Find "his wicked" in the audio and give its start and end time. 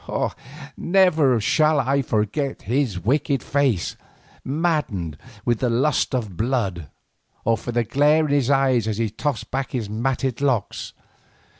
2.63-3.43